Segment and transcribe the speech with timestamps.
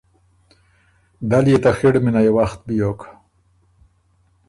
[1.29, 3.01] دل يې ته خِړ مِنئ وخت بیوک۔